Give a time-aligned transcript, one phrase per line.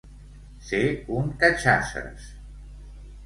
[0.69, 0.79] Ser
[1.17, 2.25] un catxasses.